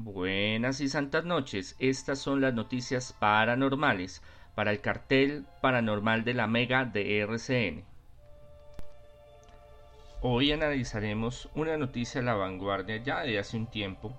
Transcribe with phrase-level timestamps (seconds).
[0.00, 1.74] Buenas y santas noches.
[1.80, 4.22] Estas son las noticias paranormales
[4.54, 7.84] para el cartel paranormal de la Mega de RCN.
[10.20, 14.16] Hoy analizaremos una noticia a la vanguardia ya de hace un tiempo,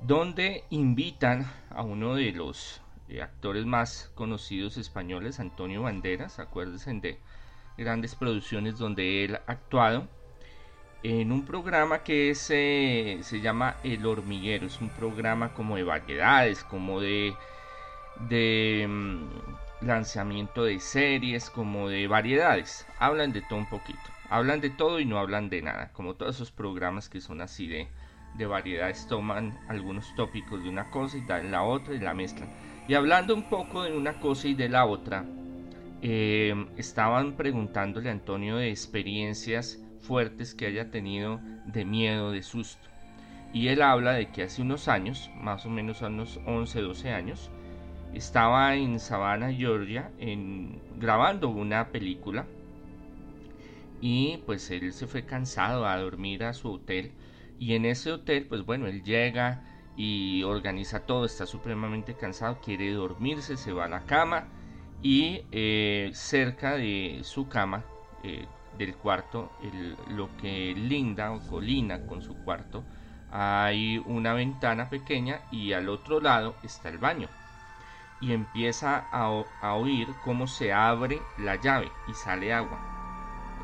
[0.00, 2.82] donde invitan a uno de los
[3.22, 7.20] actores más conocidos españoles, Antonio Banderas, acuérdense de
[7.78, 10.08] grandes producciones donde él ha actuado,
[11.02, 14.66] en un programa que se llama El Hormiguero.
[14.66, 17.34] Es un programa como de variedades, como de,
[18.28, 22.86] de mm, lanzamiento de series, como de variedades.
[22.98, 23.98] Hablan de todo un poquito.
[24.28, 25.90] Hablan de todo y no hablan de nada.
[25.92, 27.88] Como todos esos programas que son así de,
[28.36, 32.50] de variedades, toman algunos tópicos de una cosa y dan la otra y la mezclan.
[32.86, 35.24] Y hablando un poco de una cosa y de la otra,
[36.02, 42.88] eh, estaban preguntándole a Antonio de experiencias fuertes que haya tenido de miedo, de susto.
[43.52, 47.10] Y él habla de que hace unos años, más o menos a unos 11, 12
[47.10, 47.50] años,
[48.14, 52.46] estaba en Savannah, Georgia, en, grabando una película.
[54.00, 57.12] Y pues él se fue cansado a dormir a su hotel.
[57.58, 59.62] Y en ese hotel, pues bueno, él llega
[59.96, 64.48] y organiza todo, está supremamente cansado, quiere dormirse, se va a la cama
[65.02, 67.84] y eh, cerca de su cama,
[68.22, 68.46] eh,
[68.78, 69.50] del cuarto,
[70.08, 72.84] lo que linda o colina con su cuarto,
[73.30, 77.28] hay una ventana pequeña y al otro lado está el baño.
[78.20, 79.30] Y empieza a,
[79.74, 82.78] oír cómo se abre la llave y sale agua.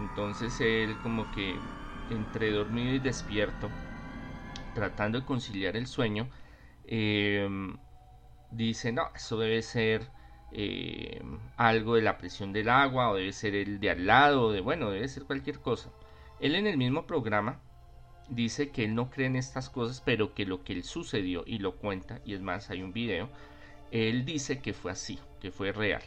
[0.01, 1.57] Entonces él como que
[2.11, 3.69] entre dormido y despierto,
[4.75, 6.29] tratando de conciliar el sueño,
[6.85, 7.49] eh,
[8.51, 10.09] dice, no, eso debe ser
[10.53, 11.23] eh,
[11.57, 14.91] algo de la presión del agua o debe ser el de al lado, de bueno,
[14.91, 15.91] debe ser cualquier cosa.
[16.41, 17.61] Él en el mismo programa
[18.29, 21.59] dice que él no cree en estas cosas, pero que lo que él sucedió y
[21.59, 23.29] lo cuenta, y es más, hay un video,
[23.91, 26.03] él dice que fue así, que fue real.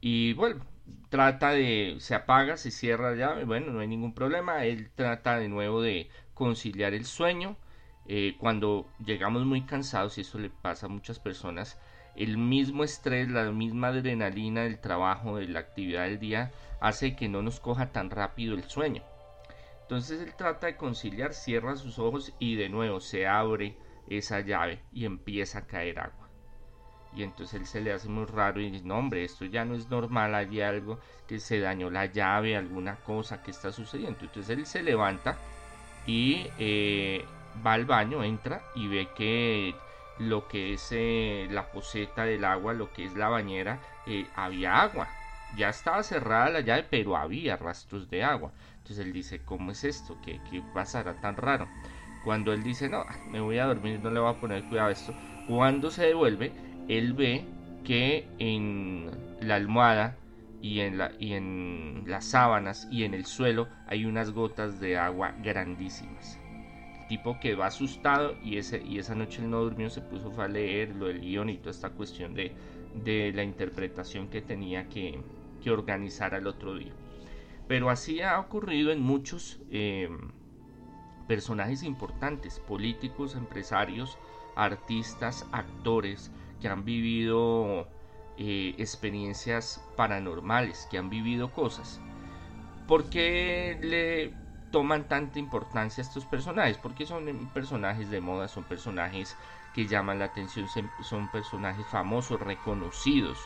[0.00, 0.64] Y bueno,
[1.08, 5.48] trata de, se apaga, se cierra ya, bueno, no hay ningún problema, él trata de
[5.48, 7.56] nuevo de conciliar el sueño.
[8.08, 11.78] Eh, cuando llegamos muy cansados, y eso le pasa a muchas personas,
[12.16, 17.28] el mismo estrés, la misma adrenalina del trabajo, de la actividad del día, hace que
[17.28, 19.02] no nos coja tan rápido el sueño.
[19.82, 23.76] Entonces él trata de conciliar, cierra sus ojos y de nuevo se abre
[24.08, 26.28] esa llave y empieza a caer agua.
[27.14, 29.74] Y entonces él se le hace muy raro y dice, no hombre, esto ya no
[29.74, 34.18] es normal, hay algo que se dañó la llave, alguna cosa que está sucediendo.
[34.20, 35.38] Entonces él se levanta
[36.06, 37.24] y eh,
[37.64, 39.74] va al baño, entra y ve que
[40.18, 44.80] lo que es eh, la poseta del agua, lo que es la bañera, eh, había
[44.80, 45.08] agua.
[45.56, 48.52] Ya estaba cerrada la llave, pero había rastros de agua.
[48.78, 50.18] Entonces él dice, ¿cómo es esto?
[50.24, 51.68] ¿Qué, qué pasará tan raro?
[52.24, 54.92] Cuando él dice, no, me voy a dormir, no le voy a poner cuidado a
[54.92, 55.14] esto.
[55.48, 56.52] Cuando se devuelve,
[56.88, 57.44] él ve
[57.84, 59.10] que en
[59.40, 60.16] la almohada
[60.60, 64.98] y en, la, y en las sábanas y en el suelo hay unas gotas de
[64.98, 66.40] agua grandísimas
[67.08, 70.94] tipo quedó asustado y, ese, y esa noche él no durmió, se puso a leer
[70.94, 72.52] lo del guion y toda esta cuestión de,
[73.04, 75.20] de la interpretación que tenía que,
[75.62, 76.92] que, organizar al otro día.
[77.68, 80.08] Pero así ha ocurrido en muchos eh,
[81.26, 84.18] personajes importantes, políticos, empresarios,
[84.54, 86.30] artistas, actores
[86.60, 87.88] que han vivido
[88.38, 92.00] eh, experiencias paranormales, que han vivido cosas.
[92.86, 99.36] porque le toman tanta importancia estos personajes, porque son personajes de moda, son personajes
[99.74, 100.66] que llaman la atención,
[101.02, 103.38] son personajes famosos, reconocidos,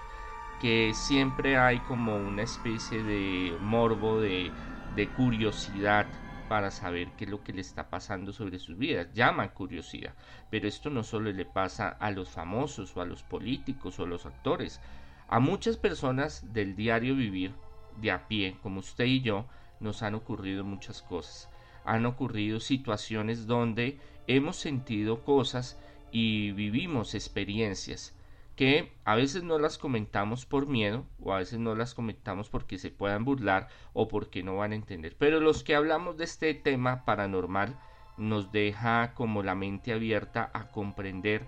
[0.60, 4.50] que siempre hay como una especie de morbo, de,
[4.94, 6.06] de curiosidad
[6.48, 9.06] para saber qué es lo que le está pasando sobre sus vidas.
[9.14, 10.14] Llaman curiosidad.
[10.50, 14.08] Pero esto no solo le pasa a los famosos o a los políticos o a
[14.08, 14.80] los actores.
[15.28, 17.54] A muchas personas del diario vivir,
[18.00, 19.46] de a pie, como usted y yo,
[19.80, 21.48] nos han ocurrido muchas cosas.
[21.84, 25.78] Han ocurrido situaciones donde hemos sentido cosas
[26.12, 28.14] y vivimos experiencias
[28.60, 32.76] que a veces no las comentamos por miedo o a veces no las comentamos porque
[32.76, 35.16] se puedan burlar o porque no van a entender.
[35.18, 37.78] Pero los que hablamos de este tema paranormal
[38.18, 41.46] nos deja como la mente abierta a comprender,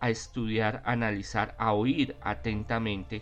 [0.00, 3.20] a estudiar, a analizar, a oír atentamente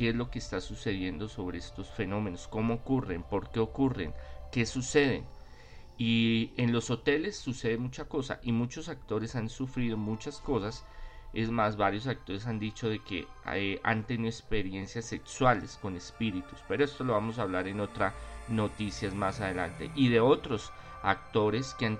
[0.00, 4.14] qué es lo que está sucediendo sobre estos fenómenos, cómo ocurren, por qué ocurren,
[4.50, 5.26] qué suceden.
[5.98, 10.86] Y en los hoteles sucede mucha cosa y muchos actores han sufrido muchas cosas.
[11.34, 16.60] Es más, varios actores han dicho de que eh, han tenido experiencias sexuales con espíritus,
[16.66, 18.14] pero esto lo vamos a hablar en otra
[18.48, 19.90] noticias más adelante.
[19.94, 21.98] Y de otros actores que han,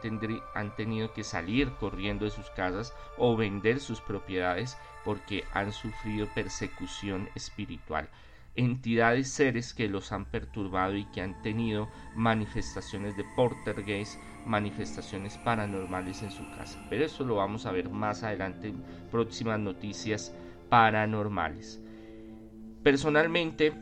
[0.54, 6.26] han, tenido que salir corriendo de sus casas o vender sus propiedades porque han sufrido
[6.34, 8.08] persecución espiritual.
[8.56, 16.22] Entidades, seres que los han perturbado y que han tenido manifestaciones de portergeist, manifestaciones paranormales
[16.22, 16.84] en su casa.
[16.90, 20.34] Pero eso lo vamos a ver más adelante en próximas noticias
[20.68, 21.80] paranormales.
[22.82, 23.72] Personalmente,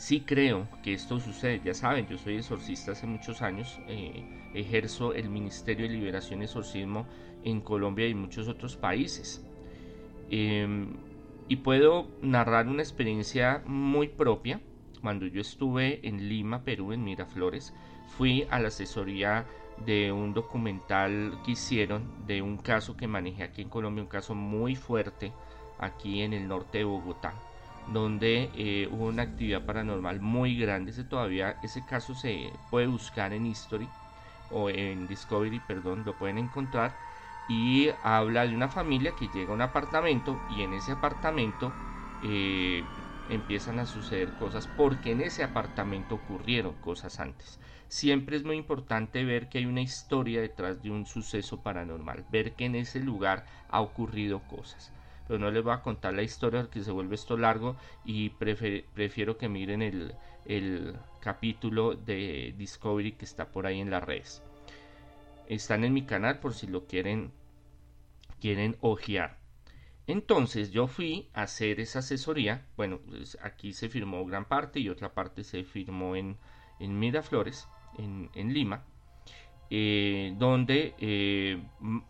[0.00, 1.60] sí creo que esto sucede.
[1.62, 4.24] Ya saben, yo soy exorcista hace muchos años, eh,
[4.54, 7.06] ejerzo el Ministerio de Liberación y Exorcismo
[7.44, 9.44] en Colombia y muchos otros países.
[10.30, 10.94] Em,
[11.48, 14.60] y puedo narrar una experiencia muy propia.
[15.02, 17.74] Cuando yo estuve en Lima, Perú, en Miraflores,
[18.16, 19.44] fui a la asesoría
[19.84, 24.34] de un documental que hicieron de un caso que manejé aquí en Colombia, un caso
[24.34, 25.32] muy fuerte
[25.78, 27.49] aquí en el norte de Bogotá
[27.86, 30.90] donde eh, hubo una actividad paranormal muy grande.
[30.92, 33.92] Ese todavía, ese caso se puede buscar en History
[34.48, 36.98] o en Discovery, perdón, lo pueden encontrar.
[37.46, 41.76] Y habla de una familia que llega a un apartamento y en ese apartamento
[42.20, 42.92] eh,
[43.28, 47.60] empiezan a suceder cosas porque en ese apartamento ocurrieron cosas antes.
[47.88, 52.54] Siempre es muy importante ver que hay una historia detrás de un suceso paranormal, ver
[52.56, 54.92] que en ese lugar ha ocurrido cosas
[55.30, 59.38] pero no les voy a contar la historia porque se vuelve esto largo y prefiero
[59.38, 64.42] que miren el, capítulo de Discovery que está por ahí en las redes.
[65.46, 67.30] Están en mi canal por si lo quieren,
[68.40, 69.38] quieren ojear.
[70.08, 72.66] Entonces yo fui a hacer esa asesoría.
[72.76, 76.38] Bueno, pues aquí se firmó gran parte y otra parte se firmó en,
[76.80, 77.68] en Miraflores,
[77.98, 78.82] en, en Lima.
[79.72, 81.62] Eh, donde eh,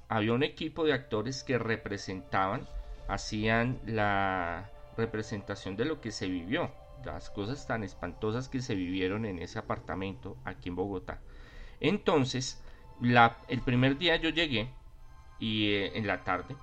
[0.08, 2.66] había un equipo de actores que representaban
[3.10, 6.70] hacían la representación de lo que se vivió,
[7.04, 11.20] las cosas tan espantosas que se vivieron en ese apartamento aquí en Bogotá.
[11.80, 12.62] Entonces,
[13.48, 14.68] el primer día yo llegué
[15.40, 16.54] y eh, en la tarde,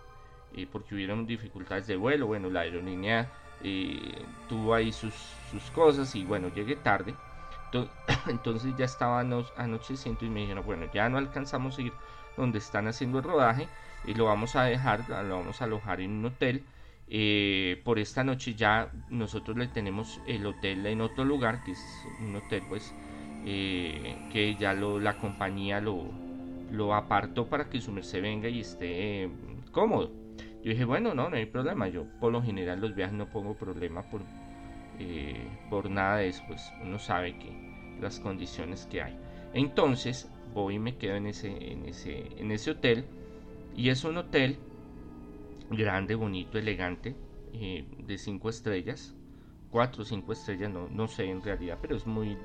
[0.56, 3.30] eh, porque hubieron dificultades de vuelo, bueno, la aerolínea
[3.62, 5.14] eh, tuvo ahí sus,
[5.52, 7.14] sus, cosas y bueno, llegué tarde.
[8.28, 11.94] Entonces ya estaba anocheciendo y me dijeron, bueno, ya no alcanzamos a ir
[12.38, 13.68] donde están haciendo el rodaje
[14.06, 16.63] y lo vamos a dejar, lo vamos a alojar en un hotel.
[17.10, 22.06] Eh, por esta noche ya nosotros le tenemos el hotel en otro lugar, que es
[22.19, 22.94] un hotel pues
[23.45, 26.12] eh, que ya lo, la compañía lo,
[26.72, 29.30] lo apartó para que su merced venga y esté eh,
[29.72, 30.12] cómodo.
[30.63, 31.88] Yo dije, bueno, no, no hay problema.
[31.88, 34.22] Yo por lo general los viajes no pongo problema por,
[35.69, 39.18] por nada de eso, pues uno sabe que las condiciones que hay.
[39.54, 43.06] Entonces voy y me quedo en ese, en ese, en ese hotel
[43.75, 44.57] y es un hotel
[45.69, 47.15] grande, bonito, elegante,
[47.54, 49.13] eh, de cinco estrellas,
[49.71, 52.36] cuatro o cinco estrellas, no, no sé en realidad, pero es muy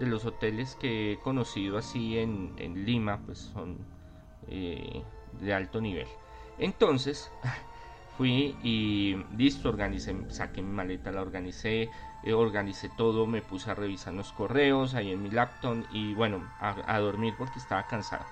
[0.00, 3.76] de los hoteles que he conocido así en, Lima, pues son
[4.48, 5.02] eh,
[5.40, 6.08] de alto nivel.
[6.58, 7.30] Entonces,
[8.20, 11.88] fui y listo, organicé, saqué mi maleta, la organicé,
[12.22, 16.46] eh, organicé todo, me puse a revisar los correos ahí en mi laptop y bueno,
[16.60, 18.26] a dormir porque estaba cansado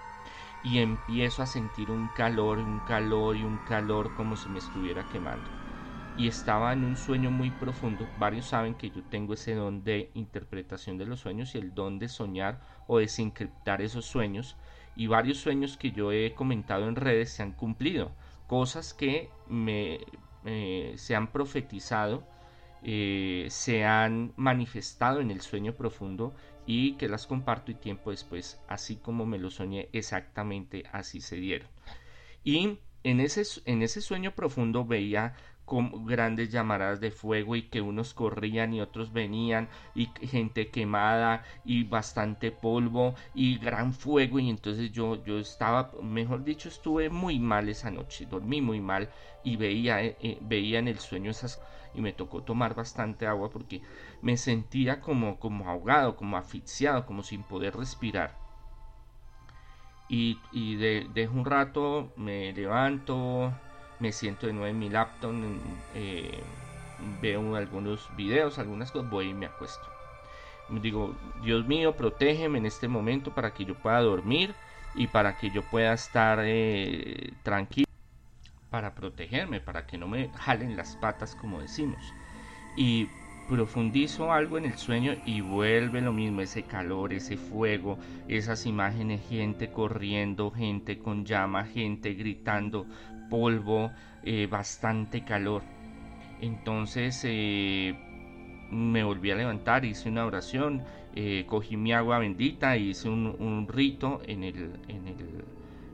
[0.63, 5.09] y empiezo a sentir un calor, un calor y un calor como si me estuviera
[5.09, 5.51] quemando.
[6.19, 8.11] Y estaba en un sueño muy profundo.
[8.19, 11.99] Varios saben que yo tengo ese don de interpretación de los sueños y el don
[11.99, 14.55] de soñar o desencriptar esos sueños.
[14.97, 18.11] Y varios sueños que yo he comentado en redes se han cumplido.
[18.49, 20.01] Cosas que me,
[20.45, 22.27] eh, se han profetizado,
[22.83, 26.35] eh, se han manifestado en el sueño profundo
[26.67, 31.37] y que las comparto y tiempo después, así como me lo soñé, exactamente así se
[31.37, 31.69] dieron.
[32.43, 35.35] Y en ese, en ese sueño profundo veía
[35.69, 41.45] con grandes llamaradas de fuego y que unos corrían y otros venían y gente quemada
[41.65, 47.39] y bastante polvo y gran fuego y entonces yo yo estaba mejor dicho estuve muy
[47.39, 49.11] mal esa noche dormí muy mal
[49.45, 51.61] y veía eh, eh, veía en el sueño esas
[51.95, 53.83] y me tocó tomar bastante agua porque
[54.23, 58.35] me sentía como, como ahogado, como asfixiado, como sin poder respirar.
[60.11, 63.53] Y, de, un rato, me levanto,
[64.01, 65.33] me siento de nuevo en mi laptop,
[65.95, 66.43] eh,
[67.21, 69.87] veo algunos videos, algunas cosas, voy y me acuesto.
[70.69, 74.55] Digo, Dios mío, protégeme en este momento para que yo pueda dormir
[74.95, 77.89] y para que yo pueda estar eh, tranquilo
[78.71, 82.03] para protegerme, para que no me jalen las patas como decimos.
[82.77, 83.09] Y
[83.49, 89.27] profundizo algo en el sueño y vuelve lo mismo, ese calor, ese fuego, esas imágenes,
[89.27, 92.87] gente corriendo, gente con llama, gente gritando,
[93.29, 93.91] polvo,
[94.23, 95.63] eh, bastante calor.
[96.41, 97.95] Entonces eh,
[98.71, 100.83] me volví a levantar, hice una oración,
[101.15, 105.45] eh, cogí mi agua bendita y hice un, rito en, el, en, el,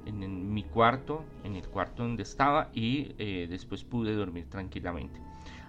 [0.06, 3.14] en, mi cuarto, en el cuarto donde estaba y
[3.46, 5.20] después pude dormir tranquilamente.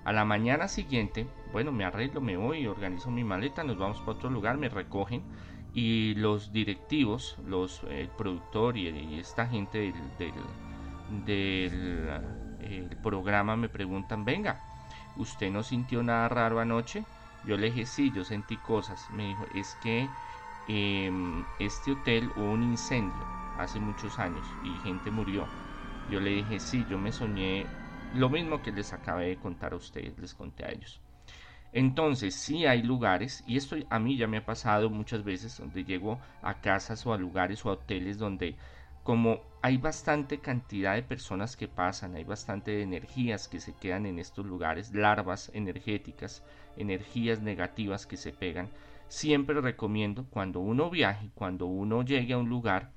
[0.04, 4.12] A la mañana siguiente, bueno, me arreglo, me voy, organizo mi maleta, nos vamos para
[4.12, 5.24] otro lugar, me recogen
[5.76, 10.32] y los directivos, los, el productor y, esta gente del,
[13.02, 14.66] programa me preguntan, venga,
[15.16, 17.06] ¿usted no sintió nada raro anoche?
[17.44, 19.10] Yo le dije, sí, yo sentí cosas.
[19.12, 20.16] Me dijo, es que
[20.68, 25.54] em, este hotel hubo un incendio hace muchos años y gente murió.
[26.08, 27.72] Yo le dije, sí, yo me soñé
[28.12, 31.02] lo mismo que les acabé de contar a ustedes, les conté a ellos.
[31.72, 35.84] Entonces, sí hay lugares, y esto a mí ya me ha pasado muchas veces, donde
[35.84, 38.56] llego a casas o a lugares o a hoteles donde
[39.04, 44.06] como hay bastante cantidad de personas que pasan, hay bastante de energías que se quedan
[44.06, 46.44] en estos lugares, larvas energéticas,
[46.78, 48.70] energías negativas que se pegan,
[49.08, 52.92] siempre recomiendo cuando uno viaje, cuando uno llegue a un lugar,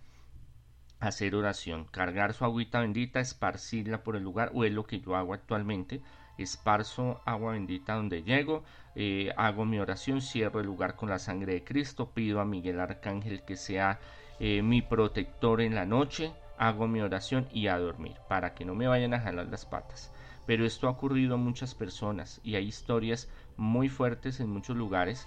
[1.01, 5.17] hacer oración, cargar su agüita bendita, esparcirla por el lugar, o es lo que yo
[5.17, 6.03] hago actualmente,
[6.37, 8.63] esparzo agua bendita donde llego,
[8.95, 12.79] eh, hago mi oración, cierro el lugar con la sangre de Cristo, pido a Miguel
[12.79, 14.01] Arcángel que sea
[14.39, 18.75] eh, mi protector en la noche, hago mi oración y a dormir, para que no
[18.75, 20.12] me vayan a jalar las patas.
[20.47, 25.27] Pero esto ha ocurrido a muchas personas y hay historias muy fuertes en muchos lugares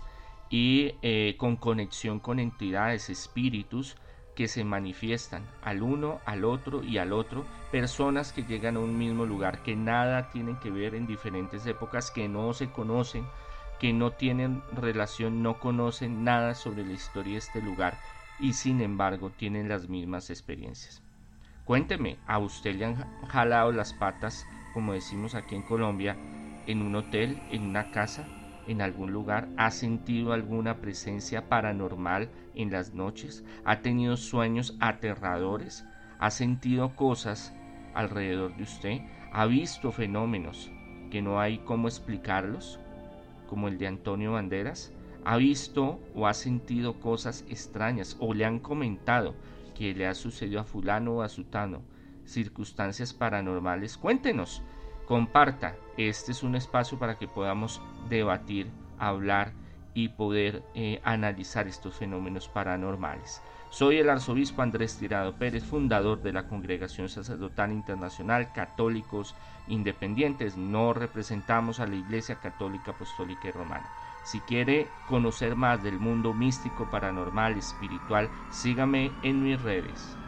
[0.50, 3.96] y eh, con conexión con entidades, espíritus
[4.36, 8.98] que se manifiestan al uno, al otro y al otro, personas que llegan a un
[8.98, 13.26] mismo lugar, que nada tienen que ver en diferentes épocas, que no se conocen,
[13.80, 17.98] que no tienen relación, no conocen nada sobre la historia de este lugar
[18.40, 21.02] y sin embargo tienen las mismas experiencias.
[21.72, 22.96] Cuénteme, ¿a usted le han
[23.30, 26.18] jalado las patas, como decimos aquí en Colombia,
[26.68, 28.28] en un hotel, en una casa,
[28.68, 29.48] en algún lugar?
[29.56, 33.46] ¿Ha sentido alguna presencia paranormal en las noches?
[33.64, 35.86] ¿Ha tenido sueños aterradores?
[36.20, 37.54] ¿Ha sentido cosas
[37.94, 39.00] alrededor de usted?
[39.32, 40.70] ¿Ha visto fenómenos
[41.10, 42.82] que no hay cómo explicarlos?
[43.48, 44.92] Como el de Antonio Banderas
[45.24, 49.36] ha visto o ha sentido cosas extrañas o le han comentado
[49.82, 51.82] que le ha sucedido a fulano o a sutano,
[52.24, 54.62] circunstancias paranormales, cuéntenos,
[55.08, 55.76] comparta.
[55.98, 58.70] Este es un espacio para que podamos debatir,
[59.00, 59.54] hablar
[59.96, 63.42] y poder eh, analizar estos fenómenos paranormales.
[63.72, 69.34] Soy el arzobispo Andrés Tirado Pérez, fundador de la Congregación Sacerdotal Internacional Católicos
[69.68, 70.58] Independientes.
[70.58, 73.90] No representamos a la Iglesia Católica Apostólica y Romana.
[74.24, 80.22] Si quiere conocer más del mundo místico, paranormal, espiritual, sígame en mis redes.